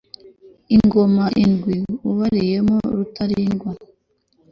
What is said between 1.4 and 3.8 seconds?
ndwi ubariyemo rutalindwa